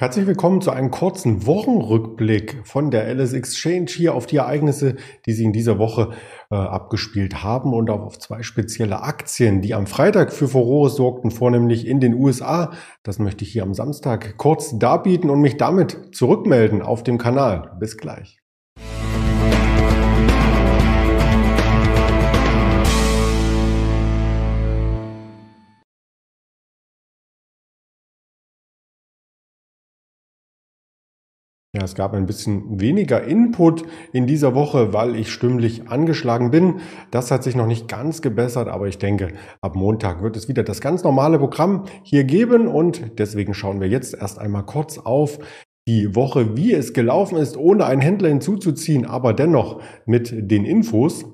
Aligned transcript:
Herzlich 0.00 0.26
willkommen 0.26 0.62
zu 0.62 0.70
einem 0.70 0.90
kurzen 0.90 1.44
Wochenrückblick 1.44 2.62
von 2.64 2.90
der 2.90 3.14
LS 3.14 3.34
Exchange 3.34 3.84
hier 3.88 4.14
auf 4.14 4.24
die 4.24 4.38
Ereignisse, 4.38 4.96
die 5.26 5.34
sie 5.34 5.44
in 5.44 5.52
dieser 5.52 5.78
Woche 5.78 6.12
äh, 6.50 6.54
abgespielt 6.54 7.44
haben 7.44 7.74
und 7.74 7.90
auch 7.90 8.00
auf 8.00 8.18
zwei 8.18 8.42
spezielle 8.42 9.02
Aktien, 9.02 9.60
die 9.60 9.74
am 9.74 9.86
Freitag 9.86 10.32
für 10.32 10.48
Furore 10.48 10.88
sorgten, 10.88 11.30
vornehmlich 11.30 11.86
in 11.86 12.00
den 12.00 12.14
USA. 12.14 12.72
Das 13.02 13.18
möchte 13.18 13.44
ich 13.44 13.52
hier 13.52 13.62
am 13.62 13.74
Samstag 13.74 14.38
kurz 14.38 14.78
darbieten 14.78 15.28
und 15.28 15.42
mich 15.42 15.58
damit 15.58 16.14
zurückmelden 16.16 16.80
auf 16.80 17.02
dem 17.02 17.18
Kanal. 17.18 17.76
Bis 17.78 17.98
gleich. 17.98 18.39
Ja, 31.72 31.84
es 31.84 31.94
gab 31.94 32.14
ein 32.14 32.26
bisschen 32.26 32.80
weniger 32.80 33.22
Input 33.22 33.84
in 34.12 34.26
dieser 34.26 34.56
Woche, 34.56 34.92
weil 34.92 35.14
ich 35.14 35.30
stimmlich 35.30 35.88
angeschlagen 35.88 36.50
bin. 36.50 36.80
Das 37.12 37.30
hat 37.30 37.44
sich 37.44 37.54
noch 37.54 37.68
nicht 37.68 37.86
ganz 37.86 38.22
gebessert, 38.22 38.66
aber 38.66 38.88
ich 38.88 38.98
denke, 38.98 39.34
ab 39.60 39.76
Montag 39.76 40.20
wird 40.20 40.36
es 40.36 40.48
wieder 40.48 40.64
das 40.64 40.80
ganz 40.80 41.04
normale 41.04 41.38
Programm 41.38 41.84
hier 42.02 42.24
geben 42.24 42.66
und 42.66 43.20
deswegen 43.20 43.54
schauen 43.54 43.80
wir 43.80 43.86
jetzt 43.86 44.14
erst 44.14 44.40
einmal 44.40 44.66
kurz 44.66 44.98
auf 44.98 45.38
die 45.86 46.16
Woche, 46.16 46.56
wie 46.56 46.72
es 46.72 46.92
gelaufen 46.92 47.38
ist, 47.38 47.56
ohne 47.56 47.86
einen 47.86 48.00
Händler 48.00 48.30
hinzuzuziehen, 48.30 49.06
aber 49.06 49.32
dennoch 49.32 49.80
mit 50.06 50.32
den 50.50 50.64
Infos 50.64 51.24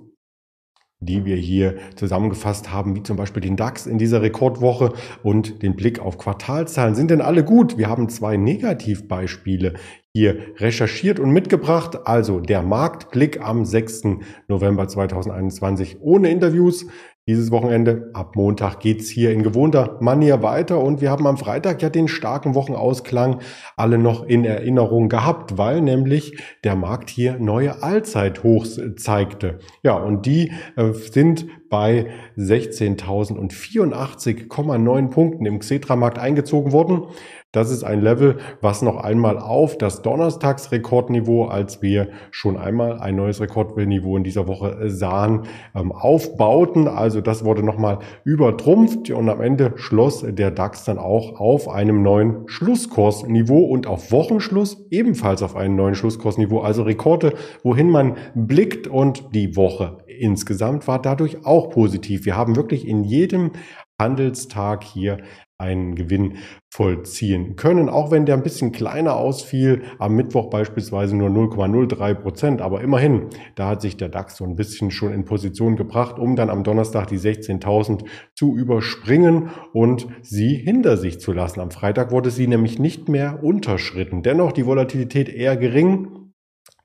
die 1.01 1.25
wir 1.25 1.37
hier 1.37 1.77
zusammengefasst 1.95 2.73
haben, 2.73 2.95
wie 2.97 3.03
zum 3.03 3.17
Beispiel 3.17 3.43
den 3.43 3.57
DAX 3.57 3.87
in 3.87 3.99
dieser 3.99 4.23
Rekordwoche 4.23 4.93
und 5.23 5.63
den 5.63 5.77
Blick 5.77 6.01
auf 6.01 6.17
Quartalzahlen. 6.17 6.95
Sind 6.95 7.11
denn 7.11 7.21
alle 7.21 7.45
gut? 7.45 7.77
Wir 7.77 7.89
haben 7.89 8.09
zwei 8.09 8.37
Negativbeispiele 8.37 9.75
hier 10.15 10.39
recherchiert 10.57 11.21
und 11.21 11.31
mitgebracht. 11.31 12.07
Also 12.07 12.41
der 12.41 12.63
Marktblick 12.63 13.41
am 13.43 13.67
6. 13.67 14.05
November 14.49 14.89
2021 14.89 15.99
ohne 16.01 16.31
Interviews. 16.31 16.87
Dieses 17.29 17.51
Wochenende, 17.51 18.11
ab 18.13 18.37
Montag 18.37 18.79
geht's 18.79 19.09
hier 19.09 19.33
in 19.33 19.43
gewohnter 19.43 19.99
Manier 20.01 20.45
weiter 20.45 20.81
und 20.81 21.01
wir 21.01 21.11
haben 21.11 21.27
am 21.27 21.39
Freitag 21.39 21.83
ja 21.83 21.91
den 21.91 22.07
starken 22.07 22.55
Wochenausklang 22.55 23.41
alle 23.77 23.99
noch 23.99 24.23
in 24.23 24.45
Erinnerung 24.45 25.09
gehabt, 25.09 25.59
weil 25.59 25.81
nämlich 25.81 26.39
der 26.63 26.77
Markt 26.77 27.11
hier 27.11 27.37
neue 27.41 27.83
Allzeithochs 27.83 28.81
zeigte. 28.95 29.59
Ja, 29.83 29.95
und 29.95 30.25
die 30.25 30.53
äh, 30.77 30.93
sind 30.93 31.49
bei 31.69 32.13
16.084,9 32.39 35.11
Punkten 35.11 35.47
im 35.47 35.59
Xetra-Markt 35.59 36.21
eingezogen 36.21 36.71
worden. 36.71 37.09
Das 37.57 37.71
ist 37.71 37.85
ein 37.85 38.03
Level, 38.03 38.37
was 38.61 38.83
noch 38.83 38.99
einmal 38.99 39.39
auf 39.39 39.79
das 39.79 40.03
Donnerstagsrekordniveau, 40.03 41.47
als 41.47 41.81
wir 41.81 42.09
schon 42.31 42.59
einmal 42.59 42.99
ein 42.99 43.17
neues 43.17 43.41
Rekordniveau 43.41 44.19
in 44.19 44.25
dieser 44.25 44.47
Woche 44.47 44.91
sahen, 44.91 45.45
ähm, 45.75 45.91
aufbauten. 45.91 46.87
Also 46.87 47.23
das 47.23 47.47
wurde 47.47 47.63
nochmal 47.63 48.01
übertrumpft 48.25 49.09
und 49.09 49.31
am 49.31 49.41
Ende 49.41 49.73
schloss 49.77 50.23
der 50.23 50.51
DAX 50.51 50.85
dann 50.85 50.99
auch 50.99 51.41
auf 51.41 51.71
einem 51.71 52.03
neuen 52.03 52.47
Schlusskursniveau 52.47 53.65
und 53.65 53.87
auf 53.87 54.13
Wochenschluss 54.13 54.85
ebenfalls 54.91 55.43
auf 55.43 55.57
einem 55.57 55.77
neuen 55.77 55.95
Schlusskursniveau. 55.95 56.61
Also 56.61 56.83
Rekorde, 56.83 57.33
wohin 57.63 57.89
man 57.89 58.19
blickt 58.35 58.87
und 58.87 59.35
die 59.35 59.57
Woche 59.57 59.97
insgesamt 60.07 60.87
war 60.89 61.01
dadurch 61.01 61.47
auch 61.47 61.71
positiv. 61.71 62.27
Wir 62.27 62.37
haben 62.37 62.55
wirklich 62.55 62.87
in 62.87 63.03
jedem 63.03 63.53
Handelstag 63.99 64.85
hier 64.85 65.19
einen 65.59 65.95
Gewinn 65.95 66.35
vollziehen 66.71 67.57
können, 67.57 67.89
auch 67.89 68.11
wenn 68.11 68.27
der 68.27 68.37
ein 68.37 68.43
bisschen 68.43 68.73
kleiner 68.73 69.17
ausfiel, 69.17 69.83
am 69.99 70.15
Mittwoch 70.15 70.51
beispielsweise 70.51 71.17
nur 71.17 71.31
0,03 71.31 72.15
Prozent, 72.15 72.61
aber 72.61 72.83
immerhin, 72.83 73.31
da 73.55 73.69
hat 73.69 73.81
sich 73.81 73.97
der 73.97 74.11
DAX 74.11 74.37
so 74.37 74.45
ein 74.45 74.57
bisschen 74.57 74.91
schon 74.91 75.15
in 75.15 75.25
Position 75.25 75.77
gebracht, 75.77 76.19
um 76.19 76.37
dann 76.37 76.51
am 76.51 76.65
Donnerstag 76.65 77.07
die 77.07 77.19
16.000 77.19 78.05
zu 78.35 78.55
überspringen 78.55 79.51
und 79.73 80.07
sie 80.21 80.55
hinter 80.55 80.99
sich 80.99 81.21
zu 81.21 81.33
lassen. 81.33 81.61
Am 81.61 81.71
Freitag 81.71 82.11
wurde 82.11 82.31
sie 82.31 82.47
nämlich 82.47 82.79
nicht 82.79 83.09
mehr 83.09 83.43
unterschritten. 83.43 84.23
Dennoch 84.23 84.53
die 84.53 84.67
Volatilität 84.67 85.31
eher 85.31 85.57
gering, 85.57 86.16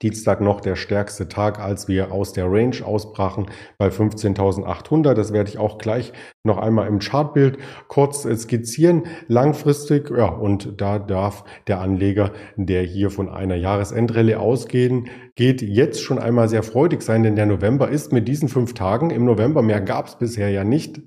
Dienstag 0.02 0.42
noch 0.42 0.62
der 0.62 0.76
stärkste 0.76 1.28
Tag, 1.28 1.60
als 1.60 1.88
wir 1.88 2.12
aus 2.12 2.34
der 2.34 2.52
Range 2.52 2.78
ausbrachen 2.84 3.48
bei 3.78 3.90
15.800. 3.90 5.14
Das 5.14 5.32
werde 5.32 5.50
ich 5.50 5.60
auch 5.60 5.78
gleich 5.78 6.12
noch 6.44 6.58
einmal 6.58 6.88
im 6.88 7.00
Chartbild 7.00 7.60
kurz 7.88 8.24
skizzieren. 8.24 9.04
Langfristig, 9.28 10.10
ja, 10.10 10.26
und 10.26 10.82
da 10.82 10.98
darf 10.98 11.44
der 11.68 11.82
Anleger, 11.82 12.32
der 12.56 12.82
hier 12.82 13.12
von 13.12 13.30
einer 13.30 13.56
Jahresendrallye 13.56 14.36
ausgehen, 14.36 15.10
geht 15.36 15.62
jetzt 15.62 16.02
schon 16.02 16.20
einmal 16.20 16.50
sehr 16.50 16.64
freudig 16.64 17.04
sein, 17.04 17.24
denn 17.24 17.36
der 17.36 17.46
November 17.46 17.90
ist 17.90 18.12
mit 18.12 18.28
diesen 18.28 18.50
fünf 18.50 18.74
Tagen, 18.74 19.12
im 19.12 19.26
November 19.26 19.62
mehr 19.62 19.82
gab 19.82 20.08
es 20.08 20.18
bisher 20.18 20.50
ja 20.50 20.64
nicht, 20.64 21.00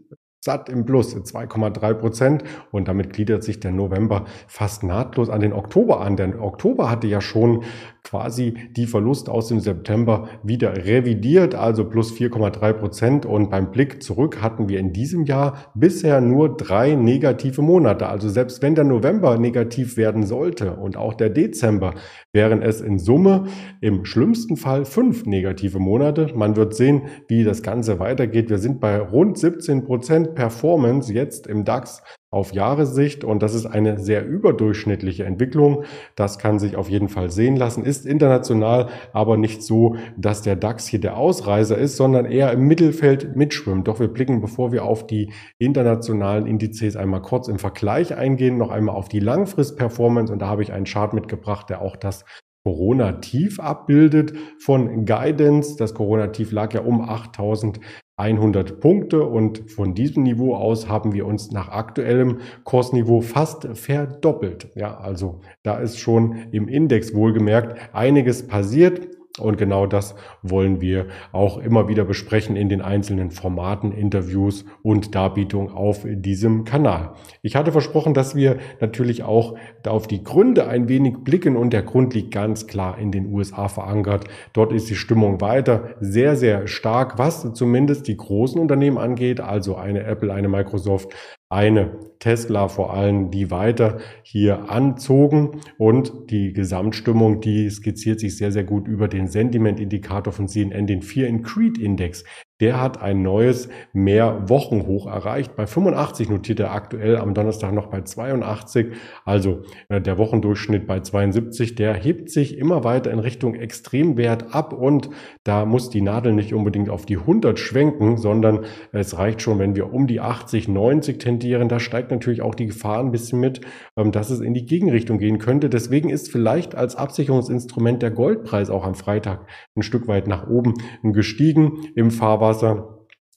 satt 0.44 0.68
im 0.68 0.84
Plus, 0.84 1.16
2,3 1.16 1.94
Prozent. 1.94 2.44
Und 2.70 2.86
damit 2.86 3.14
gliedert 3.14 3.42
sich 3.42 3.60
der 3.60 3.72
November 3.72 4.26
fast 4.46 4.82
nahtlos 4.82 5.30
an 5.30 5.40
den 5.40 5.54
Oktober 5.54 6.02
an. 6.02 6.16
Denn 6.16 6.38
Oktober 6.38 6.90
hatte 6.90 7.06
ja 7.06 7.22
schon 7.22 7.64
quasi 8.02 8.54
die 8.76 8.86
Verluste 8.86 9.32
aus 9.32 9.48
dem 9.48 9.60
September 9.60 10.28
wieder 10.42 10.84
revidiert, 10.84 11.54
also 11.54 11.86
plus 11.86 12.12
4,3 12.12 12.72
Prozent. 12.74 13.26
Und 13.26 13.48
beim 13.50 13.70
Blick 13.70 14.02
zurück 14.02 14.42
hatten 14.42 14.68
wir 14.68 14.78
in 14.80 14.92
diesem 14.92 15.24
Jahr 15.24 15.72
bisher 15.74 16.20
nur 16.20 16.54
drei 16.54 16.94
negative 16.94 17.62
Monate. 17.62 18.06
Also 18.06 18.28
selbst 18.28 18.60
wenn 18.60 18.74
der 18.74 18.84
November 18.84 19.38
negativ 19.38 19.96
werden 19.96 20.26
sollte 20.26 20.76
und 20.76 20.98
auch 20.98 21.14
der 21.14 21.30
Dezember, 21.30 21.94
wären 22.34 22.60
es 22.60 22.82
in 22.82 22.98
Summe 22.98 23.44
im 23.80 24.04
schlimmsten 24.04 24.58
Fall 24.58 24.84
fünf 24.84 25.24
negative 25.24 25.78
Monate. 25.78 26.32
Man 26.34 26.56
wird 26.56 26.74
sehen, 26.74 27.02
wie 27.28 27.44
das 27.44 27.62
Ganze 27.62 27.98
weitergeht. 27.98 28.50
Wir 28.50 28.58
sind 28.58 28.80
bei 28.80 28.98
rund 28.98 29.38
17 29.38 29.84
Prozent 29.84 30.33
Performance 30.34 31.12
jetzt 31.12 31.46
im 31.46 31.64
DAX 31.64 32.02
auf 32.34 32.52
Jahressicht 32.52 33.22
und 33.22 33.42
das 33.44 33.54
ist 33.54 33.64
eine 33.64 34.00
sehr 34.00 34.26
überdurchschnittliche 34.26 35.24
Entwicklung. 35.24 35.84
Das 36.16 36.38
kann 36.38 36.58
sich 36.58 36.74
auf 36.74 36.90
jeden 36.90 37.08
Fall 37.08 37.30
sehen 37.30 37.54
lassen, 37.54 37.84
ist 37.84 38.04
international 38.06 38.88
aber 39.12 39.36
nicht 39.36 39.62
so, 39.62 39.96
dass 40.16 40.42
der 40.42 40.56
DAX 40.56 40.86
hier 40.88 41.00
der 41.00 41.16
Ausreißer 41.16 41.78
ist, 41.78 41.96
sondern 41.96 42.24
eher 42.26 42.50
im 42.50 42.62
Mittelfeld 42.62 43.36
mitschwimmt. 43.36 43.86
Doch 43.86 44.00
wir 44.00 44.08
blicken, 44.08 44.40
bevor 44.40 44.72
wir 44.72 44.84
auf 44.84 45.06
die 45.06 45.32
internationalen 45.58 46.46
Indizes 46.46 46.96
einmal 46.96 47.22
kurz 47.22 47.46
im 47.46 47.60
Vergleich 47.60 48.16
eingehen, 48.16 48.58
noch 48.58 48.70
einmal 48.70 48.96
auf 48.96 49.08
die 49.08 49.20
Langfrist-Performance 49.20 50.32
und 50.32 50.40
da 50.40 50.48
habe 50.48 50.62
ich 50.62 50.72
einen 50.72 50.86
Chart 50.86 51.14
mitgebracht, 51.14 51.70
der 51.70 51.82
auch 51.82 51.94
das 51.94 52.24
Corona-Tief 52.64 53.60
abbildet 53.60 54.32
von 54.58 55.04
Guidance. 55.04 55.76
Das 55.76 55.94
Corona-Tief 55.94 56.50
lag 56.50 56.72
ja 56.72 56.80
um 56.80 57.02
8000 57.02 57.78
100 58.16 58.80
Punkte 58.80 59.24
und 59.24 59.70
von 59.70 59.94
diesem 59.94 60.22
Niveau 60.22 60.54
aus 60.54 60.88
haben 60.88 61.14
wir 61.14 61.26
uns 61.26 61.50
nach 61.50 61.68
aktuellem 61.68 62.38
Kursniveau 62.62 63.20
fast 63.20 63.66
verdoppelt. 63.76 64.68
Ja, 64.76 64.96
also 64.98 65.40
da 65.64 65.78
ist 65.78 65.98
schon 65.98 66.36
im 66.52 66.68
Index 66.68 67.12
wohlgemerkt 67.14 67.92
einiges 67.92 68.46
passiert. 68.46 69.08
Und 69.40 69.58
genau 69.58 69.86
das 69.86 70.14
wollen 70.42 70.80
wir 70.80 71.06
auch 71.32 71.58
immer 71.58 71.88
wieder 71.88 72.04
besprechen 72.04 72.54
in 72.54 72.68
den 72.68 72.80
einzelnen 72.80 73.32
Formaten, 73.32 73.90
Interviews 73.90 74.64
und 74.82 75.16
Darbietungen 75.16 75.72
auf 75.72 76.06
diesem 76.06 76.64
Kanal. 76.64 77.14
Ich 77.42 77.56
hatte 77.56 77.72
versprochen, 77.72 78.14
dass 78.14 78.36
wir 78.36 78.58
natürlich 78.80 79.24
auch 79.24 79.56
auf 79.84 80.06
die 80.06 80.22
Gründe 80.22 80.68
ein 80.68 80.88
wenig 80.88 81.16
blicken 81.24 81.56
und 81.56 81.72
der 81.72 81.82
Grund 81.82 82.14
liegt 82.14 82.32
ganz 82.32 82.68
klar 82.68 82.96
in 82.96 83.10
den 83.10 83.32
USA 83.32 83.66
verankert. 83.66 84.24
Dort 84.52 84.72
ist 84.72 84.88
die 84.88 84.94
Stimmung 84.94 85.40
weiter 85.40 85.96
sehr, 85.98 86.36
sehr 86.36 86.68
stark, 86.68 87.18
was 87.18 87.54
zumindest 87.54 88.06
die 88.06 88.16
großen 88.16 88.60
Unternehmen 88.60 88.98
angeht, 88.98 89.40
also 89.40 89.74
eine 89.74 90.04
Apple, 90.04 90.32
eine 90.32 90.48
Microsoft, 90.48 91.12
eine 91.48 91.98
Tesla 92.18 92.68
vor 92.68 92.94
allem, 92.94 93.30
die 93.30 93.50
weiter 93.50 93.98
hier 94.22 94.70
anzogen 94.70 95.60
und 95.78 96.30
die 96.30 96.52
Gesamtstimmung, 96.52 97.40
die 97.40 97.68
skizziert 97.70 98.20
sich 98.20 98.36
sehr, 98.36 98.50
sehr 98.50 98.64
gut 98.64 98.88
über 98.88 99.08
den 99.08 99.28
Sentiment-Indikator 99.28 100.32
von 100.32 100.48
CNN, 100.48 100.86
den 100.86 101.02
Fear 101.02 101.28
and 101.28 101.44
Creed 101.44 101.78
Index. 101.78 102.24
Der 102.64 102.80
hat 102.80 103.02
ein 103.02 103.20
neues 103.20 103.68
Mehrwochenhoch 103.92 105.06
erreicht. 105.06 105.54
Bei 105.54 105.66
85 105.66 106.30
notiert 106.30 106.60
er 106.60 106.72
aktuell 106.72 107.18
am 107.18 107.34
Donnerstag 107.34 107.74
noch 107.74 107.88
bei 107.88 108.00
82. 108.00 108.86
Also 109.26 109.64
äh, 109.90 110.00
der 110.00 110.16
Wochendurchschnitt 110.16 110.86
bei 110.86 111.00
72. 111.00 111.74
Der 111.74 111.92
hebt 111.92 112.30
sich 112.30 112.56
immer 112.56 112.82
weiter 112.82 113.10
in 113.10 113.18
Richtung 113.18 113.54
Extremwert 113.54 114.54
ab 114.54 114.72
und 114.72 115.10
da 115.42 115.66
muss 115.66 115.90
die 115.90 116.00
Nadel 116.00 116.32
nicht 116.32 116.54
unbedingt 116.54 116.88
auf 116.88 117.04
die 117.04 117.18
100 117.18 117.58
schwenken, 117.58 118.16
sondern 118.16 118.64
es 118.92 119.18
reicht 119.18 119.42
schon, 119.42 119.58
wenn 119.58 119.76
wir 119.76 119.92
um 119.92 120.06
die 120.06 120.20
80, 120.20 120.66
90 120.66 121.18
tendieren. 121.18 121.68
Da 121.68 121.78
steigt 121.78 122.12
natürlich 122.12 122.40
auch 122.40 122.54
die 122.54 122.68
Gefahr 122.68 123.00
ein 123.00 123.10
bisschen 123.10 123.40
mit, 123.40 123.60
ähm, 123.98 124.10
dass 124.10 124.30
es 124.30 124.40
in 124.40 124.54
die 124.54 124.64
Gegenrichtung 124.64 125.18
gehen 125.18 125.36
könnte. 125.36 125.68
Deswegen 125.68 126.08
ist 126.08 126.32
vielleicht 126.32 126.74
als 126.74 126.96
Absicherungsinstrument 126.96 128.00
der 128.00 128.10
Goldpreis 128.10 128.70
auch 128.70 128.86
am 128.86 128.94
Freitag 128.94 129.46
ein 129.76 129.82
Stück 129.82 130.08
weit 130.08 130.28
nach 130.28 130.48
oben 130.48 130.72
gestiegen 131.02 131.90
im 131.94 132.10
Fahrwasser 132.10 132.53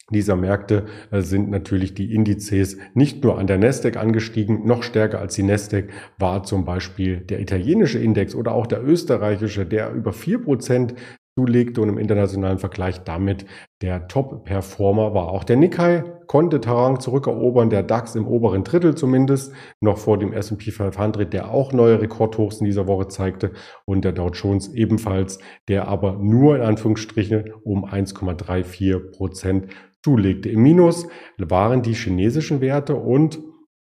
dieser 0.10 0.36
Märkte 0.36 0.86
äh, 1.12 1.22
sind 1.22 1.50
natürlich 1.50 1.94
die 1.94 2.14
Indizes 2.14 2.78
nicht 2.94 3.24
nur 3.24 3.38
an 3.38 3.48
der 3.48 3.58
Nasdaq 3.58 3.98
angestiegen, 3.98 4.66
noch 4.66 4.84
stärker 4.84 5.20
als 5.20 5.36
die 5.36 5.44
Nasdaq 5.44 5.90
war 6.18 6.44
zum 6.44 6.64
Beispiel 6.64 7.18
der 7.18 7.42
italienische 7.42 8.00
Index 8.00 8.34
oder 8.34 8.54
auch 8.54 8.68
der 8.68 8.84
österreichische, 8.84 9.66
der 9.66 9.92
über 9.92 10.14
vier 10.14 10.42
Prozent 10.42 10.96
zulegte 11.38 11.82
und 11.82 11.90
im 11.90 12.00
internationalen 12.00 12.58
Vergleich 12.58 13.04
damit 13.04 13.46
der 13.84 14.08
Top-Performer 14.08 15.14
war. 15.14 15.28
Auch 15.28 15.44
der 15.44 15.56
Nikkei 15.56 16.04
konnte 16.26 16.60
Terrain 16.60 17.00
zurückerobern, 17.00 17.70
der 17.70 17.84
DAX 17.84 18.16
im 18.16 18.26
oberen 18.26 18.64
Drittel 18.64 18.96
zumindest, 18.96 19.54
noch 19.80 20.00
vor 20.00 20.18
dem 20.18 20.34
S&P 20.34 20.72
500, 20.72 21.32
der 21.32 21.52
auch 21.52 21.74
neue 21.74 22.02
Rekordhochs 22.02 22.60
in 22.60 22.66
dieser 22.66 22.88
Woche 22.88 23.08
zeigte 23.08 23.52
und 23.86 24.04
der 24.04 24.14
Dow 24.14 24.30
Jones 24.30 24.74
ebenfalls, 24.74 25.38
der 25.68 25.88
aber 25.88 26.14
nur 26.14 26.56
in 26.56 26.64
Anführungsstrichen 26.64 27.54
um 27.64 27.86
1,34 27.86 29.12
Prozent 29.12 29.68
zulegte. 30.02 30.50
Im 30.50 30.64
Minus 30.64 31.08
waren 31.38 31.84
die 31.84 31.94
chinesischen 31.94 32.62
Werte 32.62 32.96
und 32.96 33.38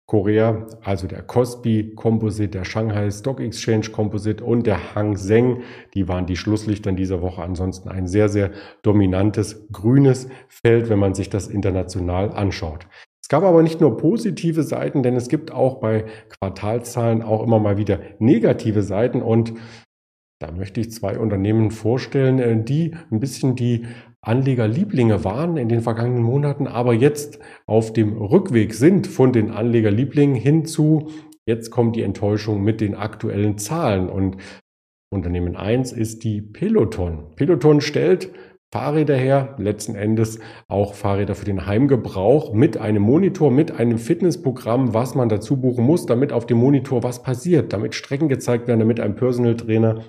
Korea, 0.06 0.66
also 0.82 1.08
der 1.08 1.22
Kospi 1.22 1.92
Composite, 1.96 2.48
der 2.50 2.64
Shanghai 2.64 3.10
Stock 3.10 3.40
Exchange 3.40 3.90
Composite 3.90 4.44
und 4.44 4.64
der 4.64 4.94
Hang 4.94 5.16
Seng, 5.16 5.62
die 5.94 6.06
waren 6.06 6.26
die 6.26 6.36
Schlusslichter 6.36 6.90
in 6.90 6.96
dieser 6.96 7.22
Woche. 7.22 7.42
Ansonsten 7.42 7.88
ein 7.88 8.06
sehr, 8.06 8.28
sehr 8.28 8.52
dominantes 8.82 9.66
grünes 9.72 10.28
Feld, 10.48 10.88
wenn 10.88 11.00
man 11.00 11.14
sich 11.14 11.28
das 11.28 11.48
international 11.48 12.30
anschaut. 12.30 12.86
Es 13.20 13.28
gab 13.28 13.42
aber 13.42 13.64
nicht 13.64 13.80
nur 13.80 13.96
positive 13.96 14.62
Seiten, 14.62 15.02
denn 15.02 15.16
es 15.16 15.28
gibt 15.28 15.50
auch 15.50 15.80
bei 15.80 16.04
Quartalzahlen 16.38 17.22
auch 17.22 17.42
immer 17.42 17.58
mal 17.58 17.76
wieder 17.76 17.98
negative 18.20 18.82
Seiten 18.82 19.20
und 19.20 19.54
da 20.38 20.52
möchte 20.52 20.80
ich 20.80 20.92
zwei 20.92 21.18
Unternehmen 21.18 21.70
vorstellen, 21.70 22.38
äh, 22.38 22.62
die 22.62 22.94
ein 23.10 23.20
bisschen 23.20 23.56
die 23.56 23.86
Anlegerlieblinge 24.22 25.24
waren 25.24 25.56
in 25.56 25.68
den 25.68 25.82
vergangenen 25.82 26.22
Monaten, 26.22 26.66
aber 26.66 26.94
jetzt 26.94 27.38
auf 27.66 27.92
dem 27.92 28.16
Rückweg 28.16 28.74
sind 28.74 29.06
von 29.06 29.32
den 29.32 29.50
Anlegerlieblingen 29.50 30.36
hinzu, 30.36 31.10
jetzt 31.46 31.70
kommt 31.70 31.96
die 31.96 32.02
Enttäuschung 32.02 32.62
mit 32.62 32.80
den 32.80 32.94
aktuellen 32.94 33.56
Zahlen. 33.58 34.08
Und 34.08 34.38
Unternehmen 35.10 35.56
1 35.56 35.92
ist 35.92 36.24
die 36.24 36.42
Peloton. 36.42 37.34
Peloton 37.36 37.80
stellt 37.80 38.30
Fahrräder 38.72 39.16
her, 39.16 39.54
letzten 39.58 39.94
Endes 39.94 40.40
auch 40.66 40.94
Fahrräder 40.94 41.36
für 41.36 41.44
den 41.44 41.66
Heimgebrauch 41.66 42.52
mit 42.52 42.76
einem 42.76 43.02
Monitor, 43.02 43.52
mit 43.52 43.70
einem 43.70 43.96
Fitnessprogramm, 43.96 44.92
was 44.92 45.14
man 45.14 45.28
dazu 45.28 45.60
buchen 45.60 45.84
muss, 45.84 46.04
damit 46.04 46.32
auf 46.32 46.46
dem 46.46 46.58
Monitor 46.58 47.04
was 47.04 47.22
passiert, 47.22 47.72
damit 47.72 47.94
Strecken 47.94 48.28
gezeigt 48.28 48.66
werden, 48.66 48.80
damit 48.80 48.98
ein 48.98 49.14
Personal 49.14 49.56
Trainer 49.56 50.02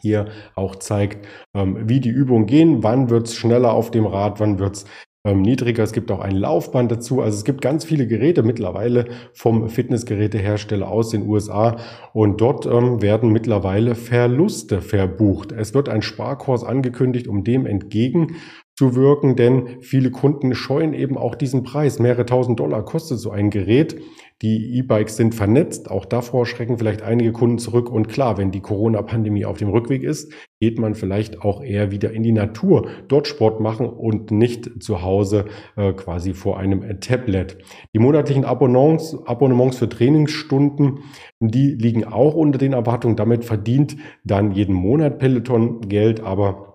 hier 0.00 0.26
auch 0.54 0.76
zeigt, 0.76 1.26
ähm, 1.54 1.88
wie 1.88 2.00
die 2.00 2.10
Übungen 2.10 2.46
gehen, 2.46 2.82
wann 2.82 3.10
wird's 3.10 3.34
schneller 3.34 3.72
auf 3.72 3.90
dem 3.90 4.06
Rad, 4.06 4.40
wann 4.40 4.58
wird's 4.58 4.84
ähm, 5.24 5.42
niedriger. 5.42 5.82
Es 5.82 5.92
gibt 5.92 6.10
auch 6.10 6.20
ein 6.20 6.36
Laufband 6.36 6.90
dazu. 6.90 7.20
Also 7.20 7.38
es 7.38 7.44
gibt 7.44 7.60
ganz 7.60 7.84
viele 7.84 8.06
Geräte 8.06 8.42
mittlerweile 8.42 9.06
vom 9.32 9.68
Fitnessgerätehersteller 9.68 10.88
aus 10.88 11.10
den 11.10 11.26
USA 11.26 11.76
und 12.12 12.40
dort 12.40 12.66
ähm, 12.66 13.02
werden 13.02 13.30
mittlerweile 13.32 13.94
Verluste 13.94 14.80
verbucht. 14.80 15.52
Es 15.52 15.74
wird 15.74 15.88
ein 15.88 16.02
Sparkurs 16.02 16.64
angekündigt, 16.64 17.28
um 17.28 17.44
dem 17.44 17.66
entgegen 17.66 18.36
zu 18.78 18.94
wirken, 18.94 19.34
denn 19.34 19.80
viele 19.80 20.12
Kunden 20.12 20.54
scheuen 20.54 20.94
eben 20.94 21.18
auch 21.18 21.34
diesen 21.34 21.64
Preis. 21.64 21.98
Mehrere 21.98 22.26
tausend 22.26 22.60
Dollar 22.60 22.84
kostet 22.84 23.18
so 23.18 23.32
ein 23.32 23.50
Gerät. 23.50 24.00
Die 24.40 24.78
E-Bikes 24.78 25.16
sind 25.16 25.34
vernetzt. 25.34 25.90
Auch 25.90 26.04
davor 26.04 26.46
schrecken 26.46 26.78
vielleicht 26.78 27.02
einige 27.02 27.32
Kunden 27.32 27.58
zurück. 27.58 27.90
Und 27.90 28.08
klar, 28.08 28.38
wenn 28.38 28.52
die 28.52 28.60
Corona-Pandemie 28.60 29.46
auf 29.46 29.58
dem 29.58 29.70
Rückweg 29.70 30.04
ist, 30.04 30.32
geht 30.60 30.78
man 30.78 30.94
vielleicht 30.94 31.42
auch 31.42 31.60
eher 31.60 31.90
wieder 31.90 32.12
in 32.12 32.22
die 32.22 32.30
Natur, 32.30 32.86
dort 33.08 33.26
Sport 33.26 33.58
machen 33.58 33.86
und 33.86 34.30
nicht 34.30 34.80
zu 34.80 35.02
Hause 35.02 35.46
äh, 35.74 35.92
quasi 35.92 36.32
vor 36.32 36.60
einem 36.60 37.00
Tablet. 37.00 37.58
Die 37.92 37.98
monatlichen 37.98 38.44
Abonnements, 38.44 39.16
Abonnements 39.26 39.78
für 39.78 39.88
Trainingsstunden, 39.88 41.00
die 41.40 41.72
liegen 41.72 42.04
auch 42.04 42.34
unter 42.34 42.58
den 42.58 42.74
Erwartungen. 42.74 43.16
Damit 43.16 43.44
verdient 43.44 43.96
dann 44.22 44.52
jeden 44.52 44.76
Monat 44.76 45.18
Peloton 45.18 45.80
Geld, 45.80 46.20
aber 46.20 46.67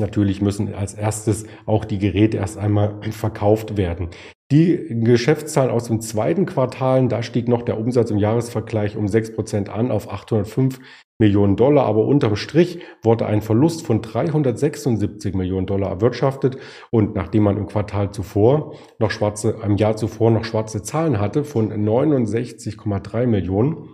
Natürlich 0.00 0.40
müssen 0.40 0.74
als 0.74 0.94
erstes 0.94 1.44
auch 1.66 1.84
die 1.84 1.98
Geräte 1.98 2.36
erst 2.36 2.56
einmal 2.56 3.00
verkauft 3.10 3.76
werden. 3.76 4.10
Die 4.50 4.86
Geschäftszahlen 5.02 5.70
aus 5.70 5.84
dem 5.84 6.00
zweiten 6.00 6.46
Quartal, 6.46 7.06
da 7.08 7.22
stieg 7.22 7.48
noch 7.48 7.60
der 7.60 7.78
Umsatz 7.78 8.10
im 8.10 8.16
Jahresvergleich 8.16 8.96
um 8.96 9.04
6% 9.04 9.68
an 9.68 9.90
auf 9.90 10.10
805 10.10 10.80
Millionen 11.18 11.56
Dollar, 11.56 11.84
aber 11.84 12.06
unterm 12.06 12.36
Strich 12.36 12.78
wurde 13.02 13.26
ein 13.26 13.42
Verlust 13.42 13.84
von 13.84 14.00
376 14.00 15.34
Millionen 15.34 15.66
Dollar 15.66 15.90
erwirtschaftet 15.90 16.56
und 16.90 17.14
nachdem 17.14 17.42
man 17.42 17.58
im 17.58 17.66
Quartal 17.66 18.12
zuvor 18.12 18.74
noch 18.98 19.10
schwarze, 19.10 19.56
im 19.62 19.76
Jahr 19.76 19.96
zuvor 19.96 20.30
noch 20.30 20.44
schwarze 20.44 20.80
Zahlen 20.82 21.20
hatte 21.20 21.44
von 21.44 21.70
69,3 21.70 23.26
Millionen, 23.26 23.88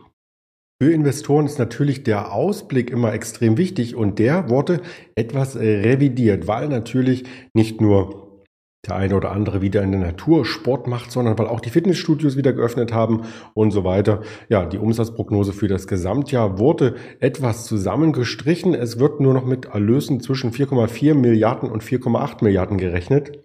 für 0.83 0.93
Investoren 0.93 1.47
ist 1.47 1.59
natürlich 1.59 2.03
der 2.03 2.33
Ausblick 2.33 2.91
immer 2.91 3.13
extrem 3.13 3.57
wichtig 3.57 3.95
und 3.95 4.19
der 4.19 4.51
wurde 4.51 4.81
etwas 5.15 5.57
revidiert, 5.57 6.47
weil 6.49 6.69
natürlich 6.69 7.25
nicht 7.55 7.81
nur 7.81 8.25
der 8.87 8.97
eine 8.97 9.17
oder 9.17 9.33
andere 9.33 9.63
wieder 9.63 9.83
in 9.83 9.93
der 9.93 10.01
Natur 10.01 10.45
Sport 10.45 10.87
macht, 10.87 11.11
sondern 11.11 11.39
weil 11.39 11.47
auch 11.47 11.61
die 11.61 11.71
Fitnessstudios 11.71 12.37
wieder 12.37 12.53
geöffnet 12.53 12.93
haben 12.93 13.23
und 13.55 13.71
so 13.71 13.85
weiter. 13.85 14.23
Ja, 14.49 14.67
die 14.67 14.79
Umsatzprognose 14.79 15.53
für 15.53 15.69
das 15.69 15.87
Gesamtjahr 15.87 16.59
wurde 16.59 16.97
etwas 17.21 17.65
zusammengestrichen. 17.65 18.75
Es 18.75 18.99
wird 18.99 19.21
nur 19.21 19.33
noch 19.33 19.47
mit 19.47 19.67
Erlösen 19.67 20.21
zwischen 20.21 20.51
4,4 20.51 21.15
Milliarden 21.15 21.71
und 21.71 21.83
4,8 21.83 22.45
Milliarden 22.45 22.79
gerechnet. 22.79 23.41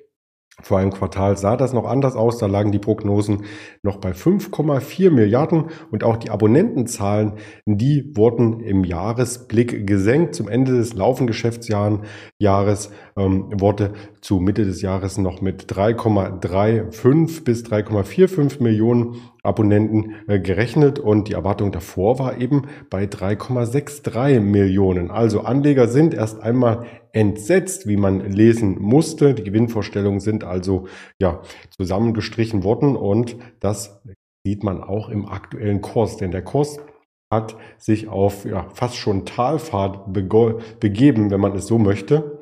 Vor 0.62 0.80
einem 0.80 0.92
Quartal 0.92 1.38
sah 1.38 1.56
das 1.58 1.74
noch 1.74 1.86
anders 1.86 2.16
aus. 2.16 2.38
Da 2.38 2.48
lagen 2.48 2.72
die 2.72 2.80
Prognosen 2.80 3.46
noch 3.84 3.98
bei 3.98 4.12
5,4 4.12 5.12
Milliarden 5.12 5.66
und 5.92 6.04
auch 6.04 6.18
die 6.18 6.30
Abonnentenzahlen, 6.30 7.34
die 7.66 8.12
wurden 8.16 8.60
im 8.60 8.84
Jahresblick 8.84 9.88
gesenkt. 9.88 10.36
Zum 10.36 10.48
Ende 10.48 10.74
des 10.74 10.94
laufenden 10.94 11.28
Geschäftsjahres 11.28 12.92
ähm, 13.18 13.50
wurde 13.60 13.94
zu 14.22 14.40
Mitte 14.40 14.66
des 14.66 14.82
Jahres 14.82 15.18
noch 15.18 15.42
mit 15.42 15.72
3,35 15.72 17.44
bis 17.44 17.64
3,45 17.64 18.62
Millionen 18.62 19.16
Abonnenten 19.44 20.16
äh, 20.28 20.40
gerechnet 20.40 21.00
und 21.00 21.30
die 21.30 21.34
Erwartung 21.34 21.72
davor 21.72 22.20
war 22.20 22.38
eben 22.38 22.64
bei 22.90 23.06
3,63 23.06 24.40
Millionen. 24.40 25.12
Also 25.12 25.42
Anleger 25.42 25.88
sind 25.88 26.14
erst 26.14 26.42
einmal 26.42 26.86
entsetzt, 27.12 27.88
wie 27.88 27.98
man 27.98 28.30
lesen 28.30 28.78
musste. 28.80 29.34
Die 29.34 29.44
Gewinnvorstellungen 29.44 30.20
sind 30.20 30.44
also 30.44 30.88
ja 31.20 31.42
zusammengestrichen 31.78 32.64
worden 32.64 32.96
und 32.96 33.38
das 33.60 34.02
sieht 34.46 34.64
man 34.64 34.84
auch 34.84 35.10
im 35.10 35.28
aktuellen 35.28 35.82
Kurs, 35.82 36.18
denn 36.18 36.32
der 36.32 36.44
Kurs 36.44 36.80
hat 37.32 37.56
sich 37.78 38.08
auf 38.08 38.46
ja, 38.46 38.68
fast 38.74 38.96
schon 38.96 39.26
Talfahrt 39.26 40.12
begeben, 40.12 41.30
wenn 41.30 41.40
man 41.40 41.56
es 41.56 41.68
so 41.68 41.78
möchte. 41.78 42.39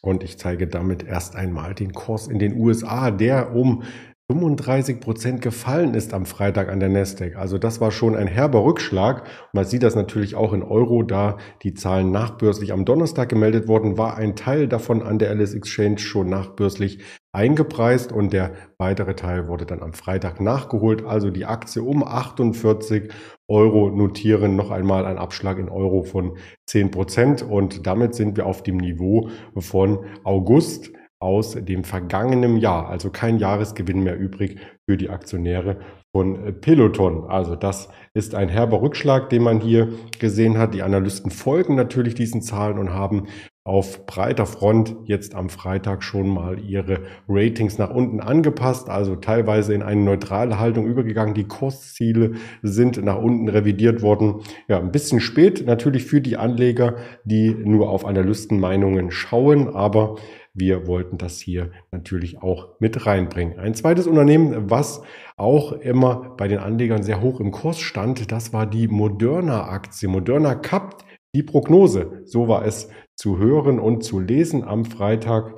Und 0.00 0.22
ich 0.22 0.38
zeige 0.38 0.66
damit 0.66 1.02
erst 1.02 1.36
einmal 1.36 1.74
den 1.74 1.92
Kurs 1.92 2.28
in 2.28 2.38
den 2.38 2.54
USA, 2.54 3.10
der 3.10 3.54
um 3.54 3.82
35 4.30 5.00
Prozent 5.00 5.40
gefallen 5.40 5.94
ist 5.94 6.12
am 6.12 6.26
Freitag 6.26 6.68
an 6.68 6.80
der 6.80 6.90
Nasdaq. 6.90 7.36
Also 7.36 7.56
das 7.56 7.80
war 7.80 7.90
schon 7.90 8.14
ein 8.14 8.26
herber 8.26 8.62
Rückschlag. 8.62 9.26
Man 9.54 9.64
sieht 9.64 9.82
das 9.82 9.94
natürlich 9.94 10.34
auch 10.34 10.52
in 10.52 10.62
Euro, 10.62 11.02
da 11.02 11.38
die 11.62 11.72
Zahlen 11.72 12.10
nachbörslich 12.10 12.72
am 12.72 12.84
Donnerstag 12.84 13.30
gemeldet 13.30 13.68
wurden, 13.68 13.96
war 13.96 14.18
ein 14.18 14.36
Teil 14.36 14.68
davon 14.68 15.02
an 15.02 15.18
der 15.18 15.30
Alice 15.30 15.54
Exchange 15.54 15.98
schon 15.98 16.28
nachbörslich 16.28 16.98
eingepreist 17.32 18.12
und 18.12 18.32
der 18.32 18.52
weitere 18.78 19.14
Teil 19.14 19.48
wurde 19.48 19.66
dann 19.66 19.82
am 19.82 19.92
Freitag 19.92 20.40
nachgeholt. 20.40 21.04
Also 21.04 21.30
die 21.30 21.44
Aktie 21.44 21.82
um 21.82 22.02
48 22.02 23.12
Euro 23.48 23.90
notieren, 23.90 24.56
noch 24.56 24.70
einmal 24.70 25.04
ein 25.04 25.18
Abschlag 25.18 25.58
in 25.58 25.68
Euro 25.68 26.02
von 26.02 26.38
10 26.66 26.90
Prozent 26.90 27.42
und 27.42 27.86
damit 27.86 28.14
sind 28.14 28.36
wir 28.36 28.46
auf 28.46 28.62
dem 28.62 28.78
Niveau 28.78 29.30
von 29.56 30.04
August 30.24 30.90
aus 31.20 31.52
dem 31.52 31.82
vergangenen 31.82 32.58
Jahr, 32.58 32.88
also 32.88 33.10
kein 33.10 33.38
Jahresgewinn 33.38 34.04
mehr 34.04 34.16
übrig 34.16 34.60
für 34.88 34.96
die 34.96 35.10
Aktionäre 35.10 35.80
von 36.14 36.60
Peloton. 36.60 37.24
Also 37.28 37.56
das 37.56 37.88
ist 38.14 38.34
ein 38.34 38.48
herber 38.48 38.80
Rückschlag, 38.80 39.28
den 39.28 39.42
man 39.42 39.60
hier 39.60 39.88
gesehen 40.20 40.58
hat. 40.58 40.74
Die 40.74 40.82
Analysten 40.82 41.30
folgen 41.30 41.74
natürlich 41.74 42.14
diesen 42.14 42.40
Zahlen 42.40 42.78
und 42.78 42.94
haben 42.94 43.26
auf 43.68 44.06
breiter 44.06 44.46
Front 44.46 44.96
jetzt 45.04 45.34
am 45.34 45.50
Freitag 45.50 46.02
schon 46.02 46.26
mal 46.26 46.58
ihre 46.58 47.02
Ratings 47.28 47.76
nach 47.76 47.90
unten 47.90 48.18
angepasst, 48.18 48.88
also 48.88 49.14
teilweise 49.14 49.74
in 49.74 49.82
eine 49.82 50.00
neutrale 50.00 50.58
Haltung 50.58 50.86
übergegangen. 50.86 51.34
Die 51.34 51.44
Kursziele 51.44 52.32
sind 52.62 53.04
nach 53.04 53.18
unten 53.18 53.46
revidiert 53.46 54.00
worden. 54.00 54.40
Ja, 54.68 54.78
ein 54.78 54.90
bisschen 54.90 55.20
spät 55.20 55.66
natürlich 55.66 56.06
für 56.06 56.22
die 56.22 56.38
Anleger, 56.38 56.96
die 57.24 57.50
nur 57.50 57.90
auf 57.90 58.06
Analystenmeinungen 58.06 59.10
schauen, 59.10 59.68
aber 59.68 60.16
wir 60.54 60.86
wollten 60.86 61.18
das 61.18 61.38
hier 61.38 61.70
natürlich 61.92 62.42
auch 62.42 62.68
mit 62.80 63.04
reinbringen. 63.04 63.58
Ein 63.58 63.74
zweites 63.74 64.06
Unternehmen, 64.06 64.70
was 64.70 65.02
auch 65.36 65.72
immer 65.72 66.34
bei 66.38 66.48
den 66.48 66.58
Anlegern 66.58 67.02
sehr 67.02 67.20
hoch 67.20 67.38
im 67.38 67.50
Kurs 67.50 67.80
stand, 67.80 68.32
das 68.32 68.54
war 68.54 68.64
die 68.64 68.88
Moderna-Aktie. 68.88 70.08
Moderna 70.08 70.54
kappt 70.54 71.04
die 71.38 71.44
Prognose. 71.44 72.22
So 72.24 72.48
war 72.48 72.66
es 72.66 72.88
zu 73.14 73.38
hören 73.38 73.78
und 73.78 74.02
zu 74.02 74.18
lesen 74.18 74.64
am 74.64 74.84
Freitag. 74.84 75.54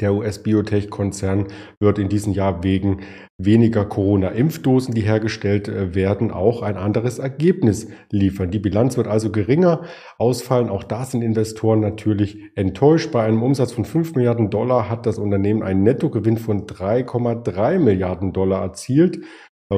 Der 0.00 0.12
US-Biotech-Konzern 0.12 1.46
wird 1.80 1.98
in 1.98 2.10
diesem 2.10 2.34
Jahr 2.34 2.62
wegen 2.62 3.00
weniger 3.38 3.86
Corona-Impfdosen, 3.86 4.92
die 4.92 5.00
hergestellt 5.00 5.66
äh, 5.66 5.94
werden, 5.94 6.30
auch 6.30 6.60
ein 6.60 6.76
anderes 6.76 7.18
Ergebnis 7.18 7.88
liefern. 8.10 8.50
Die 8.50 8.58
Bilanz 8.58 8.98
wird 8.98 9.06
also 9.06 9.32
geringer 9.32 9.84
ausfallen. 10.18 10.68
Auch 10.68 10.84
da 10.84 11.06
sind 11.06 11.22
Investoren 11.22 11.80
natürlich 11.80 12.38
enttäuscht. 12.54 13.10
Bei 13.10 13.24
einem 13.24 13.42
Umsatz 13.42 13.72
von 13.72 13.86
5 13.86 14.14
Milliarden 14.14 14.50
Dollar 14.50 14.90
hat 14.90 15.06
das 15.06 15.16
Unternehmen 15.16 15.62
einen 15.62 15.84
Nettogewinn 15.84 16.36
von 16.36 16.66
3,3 16.66 17.78
Milliarden 17.78 18.34
Dollar 18.34 18.60
erzielt 18.60 19.20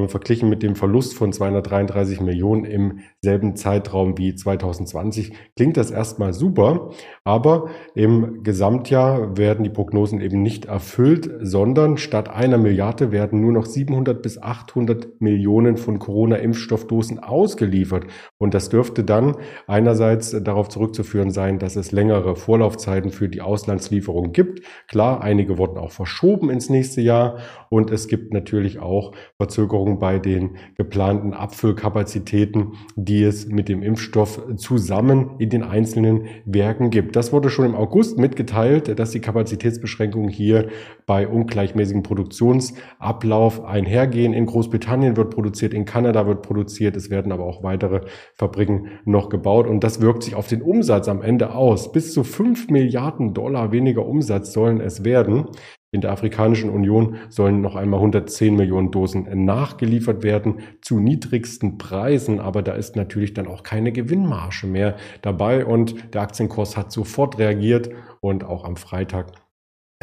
verglichen 0.07 0.49
mit 0.49 0.63
dem 0.63 0.77
Verlust 0.77 1.15
von 1.15 1.33
233 1.33 2.21
Millionen 2.21 2.65
im 2.65 3.01
selben 3.23 3.57
Zeitraum 3.57 4.17
wie 4.19 4.37
2020 4.37 5.33
klingt 5.57 5.77
das 5.77 5.91
erstmal 5.91 6.33
super, 6.33 6.91
aber 7.25 7.71
im 7.97 8.45
Gesamtjahr 8.45 9.37
werden 9.37 9.65
die 9.65 9.71
Prognosen 9.71 10.21
eben 10.21 10.43
nicht 10.43 10.67
erfüllt, 10.67 11.29
sondern 11.41 11.97
statt 11.97 12.29
einer 12.29 12.57
Milliarde 12.57 13.11
werden 13.11 13.41
nur 13.41 13.51
noch 13.51 13.67
700 13.67 14.23
bis 14.23 14.41
800 14.41 15.21
Millionen 15.21 15.77
von 15.77 15.99
Corona-Impfstoffdosen 15.99 17.19
ausgeliefert. 17.19 18.05
Und 18.39 18.55
das 18.55 18.69
dürfte 18.69 19.03
dann 19.03 19.37
einerseits 19.67 20.31
darauf 20.43 20.69
zurückzuführen 20.69 21.33
sein, 21.33 21.59
dass 21.59 21.75
es 21.75 21.91
längere 21.91 22.37
Vorlaufzeiten 22.37 23.11
für 23.11 23.29
die 23.29 23.41
Auslandslieferung 23.41 24.31
gibt. 24.31 24.65
Klar, 24.87 25.21
einige 25.21 25.59
wurden 25.59 25.79
auch 25.79 25.91
verschoben 25.91 26.49
ins 26.49 26.71
nächste 26.71 27.01
Jahr 27.01 27.39
und 27.71 27.91
es 27.91 28.07
gibt 28.07 28.33
natürlich 28.33 28.79
auch 28.79 29.13
Verzögerungen 29.37 29.80
Verzögerung 29.81 29.99
bei 29.99 30.19
den 30.19 30.51
geplanten 30.77 31.33
Abfüllkapazitäten, 31.33 32.75
die 32.97 33.23
es 33.23 33.47
mit 33.49 33.69
dem 33.69 33.83
Impfstoff 33.83 34.41
zusammen 34.57 35.31
in 35.39 35.51
den 35.51 35.63
einzelnen 35.63 36.27
Werken 36.45 36.91
gibt. 36.91 37.17
Das 37.17 37.33
wurde 37.33 37.51
schon 37.51 37.67
im 37.67 37.75
August 37.75 38.19
mitgeteilt, 38.19 38.99
dass 38.99 39.11
die 39.11 39.21
Kapazitätsbeschränkungen 39.21 40.29
hier 40.29 40.69
bei 41.07 41.27
ungleichmäßigem 41.27 42.03
Produktionsablauf 42.03 43.65
einhergehen. 43.65 44.33
In 44.33 44.47
Großbritannien 44.47 45.17
wird 45.17 45.31
produziert, 45.31 45.75
in 45.75 45.85
Kanada 45.85 46.27
wird 46.27 46.43
produziert, 46.43 46.97
es 46.97 47.11
werden 47.11 47.33
aber 47.33 47.45
auch 47.45 47.63
weitere 47.63 48.03
Fabriken 48.35 48.89
noch 49.05 49.29
gebaut 49.29 49.67
und 49.67 49.83
das 49.83 50.01
wirkt 50.01 50.23
sich 50.23 50.35
auf 50.35 50.47
den 50.47 50.63
Umsatz 50.63 51.09
am 51.09 51.23
Ende 51.23 51.55
aus. 51.55 51.93
Bis 51.93 52.13
zu 52.13 52.25
5 52.25 52.69
Milliarden 52.69 53.35
Dollar 53.35 53.73
weniger 53.73 54.07
Umsatz 54.07 54.53
sollen 54.53 54.81
es 54.81 55.05
werden. 55.05 55.47
In 55.93 56.03
der 56.03 56.13
Afrikanischen 56.13 56.71
Union 56.71 57.17
sollen 57.31 57.61
noch 57.61 57.75
einmal 57.75 57.99
110 57.99 58.55
Millionen 58.55 58.93
Dosen 58.93 59.45
nachgeliefert 59.45 60.23
werden 60.23 60.61
zu 60.83 61.01
niedrigsten 61.01 61.79
Preisen, 61.79 62.39
aber 62.39 62.63
da 62.63 62.73
ist 62.75 62.95
natürlich 62.95 63.35
dann 63.35 63.49
auch 63.49 63.65
keine 63.65 63.91
Gewinnmarge 63.91 64.69
mehr 64.69 64.97
dabei 65.23 65.67
und 65.67 66.15
der 66.15 66.23
Aktienkurs 66.23 66.77
hat 66.77 66.93
sofort 66.93 67.39
reagiert 67.39 67.91
und 68.21 68.45
auch 68.45 68.65
am 68.65 68.77
Freitag 68.77 69.33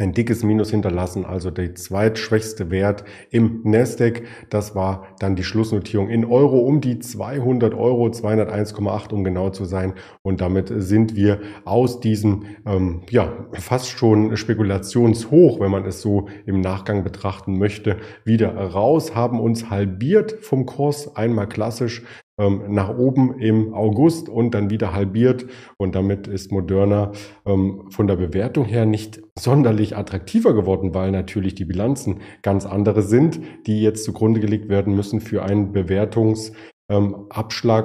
ein 0.00 0.12
dickes 0.12 0.44
Minus 0.44 0.70
hinterlassen, 0.70 1.24
also 1.24 1.50
der 1.50 1.74
zweitschwächste 1.74 2.70
Wert 2.70 3.02
im 3.30 3.62
Nasdaq. 3.64 4.22
Das 4.48 4.76
war 4.76 5.08
dann 5.18 5.34
die 5.34 5.42
Schlussnotierung 5.42 6.08
in 6.08 6.24
Euro 6.24 6.60
um 6.60 6.80
die 6.80 7.00
200 7.00 7.74
Euro, 7.74 8.06
201,8 8.06 9.12
um 9.12 9.24
genau 9.24 9.50
zu 9.50 9.64
sein. 9.64 9.94
Und 10.22 10.40
damit 10.40 10.72
sind 10.72 11.16
wir 11.16 11.40
aus 11.64 11.98
diesem 11.98 12.44
ähm, 12.64 13.02
ja 13.10 13.32
fast 13.54 13.88
schon 13.88 14.36
Spekulationshoch, 14.36 15.58
wenn 15.58 15.72
man 15.72 15.84
es 15.84 16.00
so 16.00 16.28
im 16.46 16.60
Nachgang 16.60 17.02
betrachten 17.02 17.58
möchte, 17.58 17.96
wieder 18.24 18.54
raus, 18.54 19.16
haben 19.16 19.40
uns 19.40 19.68
halbiert 19.68 20.36
vom 20.42 20.64
Kurs, 20.64 21.16
einmal 21.16 21.48
klassisch 21.48 22.04
nach 22.38 22.96
oben 22.96 23.38
im 23.38 23.74
August 23.74 24.28
und 24.28 24.54
dann 24.54 24.70
wieder 24.70 24.92
halbiert. 24.92 25.46
Und 25.76 25.94
damit 25.94 26.26
ist 26.28 26.52
Moderna 26.52 27.12
ähm, 27.44 27.88
von 27.90 28.06
der 28.06 28.16
Bewertung 28.16 28.64
her 28.64 28.86
nicht 28.86 29.20
sonderlich 29.38 29.96
attraktiver 29.96 30.54
geworden, 30.54 30.94
weil 30.94 31.10
natürlich 31.10 31.54
die 31.54 31.64
Bilanzen 31.64 32.20
ganz 32.42 32.64
andere 32.64 33.02
sind, 33.02 33.40
die 33.66 33.82
jetzt 33.82 34.04
zugrunde 34.04 34.40
gelegt 34.40 34.68
werden 34.68 34.94
müssen 34.94 35.20
für 35.20 35.42
einen 35.42 35.72
Bewertungs- 35.72 36.52
ähm, 36.90 37.26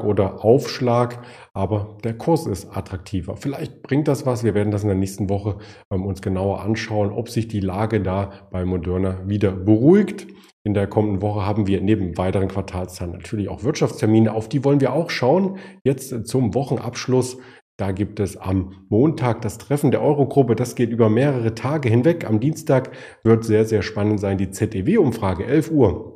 oder 0.05 0.43
Aufschlag, 0.43 1.25
aber 1.53 1.97
der 2.03 2.17
Kurs 2.17 2.47
ist 2.47 2.75
attraktiver. 2.75 3.35
Vielleicht 3.35 3.83
bringt 3.83 4.07
das 4.07 4.25
was. 4.25 4.43
Wir 4.43 4.53
werden 4.53 4.71
das 4.71 4.83
in 4.83 4.89
der 4.89 4.97
nächsten 4.97 5.29
Woche 5.29 5.57
ähm, 5.91 6.05
uns 6.05 6.21
genauer 6.21 6.61
anschauen, 6.61 7.11
ob 7.11 7.29
sich 7.29 7.47
die 7.47 7.59
Lage 7.59 8.01
da 8.01 8.31
bei 8.51 8.65
Moderna 8.65 9.27
wieder 9.27 9.51
beruhigt. 9.51 10.27
In 10.65 10.73
der 10.73 10.87
kommenden 10.87 11.21
Woche 11.21 11.45
haben 11.45 11.67
wir 11.67 11.81
neben 11.81 12.17
weiteren 12.17 12.47
Quartalszahlen 12.47 13.13
natürlich 13.13 13.49
auch 13.49 13.63
Wirtschaftstermine. 13.63 14.33
Auf 14.33 14.47
die 14.47 14.63
wollen 14.63 14.79
wir 14.79 14.93
auch 14.93 15.09
schauen. 15.09 15.57
Jetzt 15.83 16.27
zum 16.27 16.53
Wochenabschluss. 16.53 17.37
Da 17.75 17.91
gibt 17.91 18.19
es 18.19 18.37
am 18.37 18.85
Montag 18.87 19.41
das 19.41 19.57
Treffen 19.57 19.91
der 19.91 20.01
Eurogruppe. 20.01 20.55
Das 20.55 20.75
geht 20.75 20.91
über 20.91 21.09
mehrere 21.09 21.53
Tage 21.55 21.89
hinweg. 21.89 22.25
Am 22.29 22.39
Dienstag 22.39 22.91
wird 23.23 23.43
sehr, 23.43 23.65
sehr 23.65 23.81
spannend 23.81 24.19
sein. 24.19 24.37
Die 24.37 24.51
ZEW-Umfrage, 24.51 25.45
11 25.45 25.71
Uhr 25.71 26.12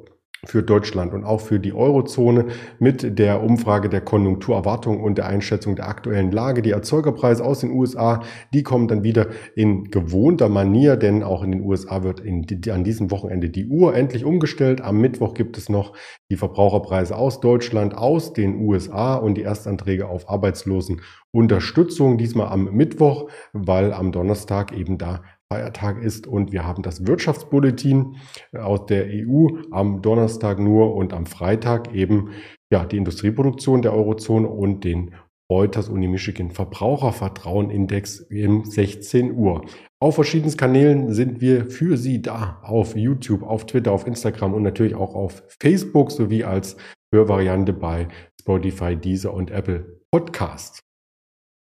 für 0.47 0.63
Deutschland 0.63 1.13
und 1.13 1.23
auch 1.23 1.41
für 1.41 1.59
die 1.59 1.73
Eurozone 1.73 2.45
mit 2.79 3.19
der 3.19 3.43
Umfrage 3.43 3.89
der 3.89 4.01
Konjunkturerwartung 4.01 5.03
und 5.03 5.17
der 5.17 5.27
Einschätzung 5.27 5.75
der 5.75 5.87
aktuellen 5.87 6.31
Lage. 6.31 6.61
Die 6.61 6.71
Erzeugerpreise 6.71 7.43
aus 7.43 7.59
den 7.59 7.71
USA, 7.71 8.23
die 8.53 8.63
kommen 8.63 8.87
dann 8.87 9.03
wieder 9.03 9.27
in 9.55 9.91
gewohnter 9.91 10.49
Manier, 10.49 10.95
denn 10.95 11.23
auch 11.23 11.43
in 11.43 11.51
den 11.51 11.61
USA 11.61 12.03
wird 12.03 12.19
in, 12.19 12.45
an 12.71 12.83
diesem 12.83 13.11
Wochenende 13.11 13.49
die 13.49 13.67
Uhr 13.67 13.95
endlich 13.95 14.25
umgestellt. 14.25 14.81
Am 14.81 14.99
Mittwoch 14.99 15.33
gibt 15.33 15.57
es 15.57 15.69
noch 15.69 15.93
die 16.31 16.37
Verbraucherpreise 16.37 17.15
aus 17.15 17.39
Deutschland, 17.39 17.97
aus 17.97 18.33
den 18.33 18.55
USA 18.61 19.15
und 19.15 19.35
die 19.35 19.43
Erstanträge 19.43 20.07
auf 20.07 20.29
Arbeitslosenunterstützung. 20.29 22.17
Diesmal 22.17 22.47
am 22.47 22.73
Mittwoch, 22.73 23.29
weil 23.53 23.93
am 23.93 24.11
Donnerstag 24.11 24.71
eben 24.71 24.97
da 24.97 25.23
Feiertag 25.51 26.01
ist 26.01 26.27
und 26.27 26.51
wir 26.51 26.65
haben 26.65 26.83
das 26.83 27.07
Wirtschaftsbulletin 27.07 28.17
aus 28.53 28.85
der 28.85 29.05
EU 29.07 29.47
am 29.71 30.01
Donnerstag 30.01 30.59
nur 30.59 30.93
und 30.95 31.13
am 31.13 31.25
Freitag 31.25 31.93
eben 31.93 32.31
ja 32.71 32.85
die 32.85 32.97
Industrieproduktion 32.97 33.81
der 33.81 33.93
Eurozone 33.93 34.47
und 34.47 34.83
den 34.83 35.15
Reuters 35.49 35.87
Uni 35.87 36.09
Michigan 36.09 36.51
Verbrauchervertrauenindex 36.51 38.27
um 38.29 38.65
16 38.65 39.33
Uhr. 39.33 39.65
Auf 40.01 40.15
verschiedenen 40.15 40.57
Kanälen 40.57 41.13
sind 41.13 41.39
wir 41.39 41.69
für 41.69 41.95
Sie 41.95 42.21
da. 42.21 42.59
Auf 42.63 42.97
YouTube, 42.97 43.43
auf 43.43 43.65
Twitter, 43.65 43.93
auf 43.93 44.05
Instagram 44.05 44.53
und 44.53 44.63
natürlich 44.63 44.95
auch 44.95 45.15
auf 45.15 45.43
Facebook 45.61 46.11
sowie 46.11 46.43
als 46.43 46.75
Hörvariante 47.13 47.71
bei 47.71 48.09
Spotify, 48.41 48.97
Deezer 48.97 49.33
und 49.33 49.49
Apple 49.49 50.01
Podcast. 50.11 50.81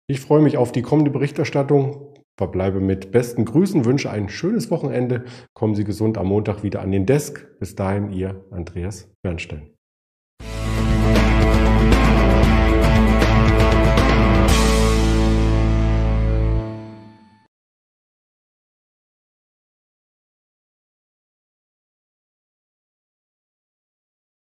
Ich 0.08 0.20
freue 0.20 0.40
mich 0.40 0.56
auf 0.56 0.72
die 0.72 0.82
kommende 0.82 1.10
Berichterstattung 1.10 2.13
verbleibe 2.36 2.80
mit 2.80 3.12
besten 3.12 3.44
Grüßen, 3.44 3.84
wünsche 3.84 4.10
ein 4.10 4.28
schönes 4.28 4.70
Wochenende. 4.70 5.24
Kommen 5.54 5.74
Sie 5.74 5.84
gesund 5.84 6.18
am 6.18 6.26
Montag 6.28 6.62
wieder 6.62 6.80
an 6.80 6.90
den 6.90 7.06
Desk. 7.06 7.46
Bis 7.58 7.74
dahin, 7.74 8.10
Ihr 8.10 8.44
Andreas 8.50 9.10
Bernstein. 9.22 9.70